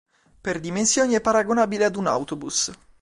[0.41, 2.71] Per dimensioni è paragonabile ad un autobus.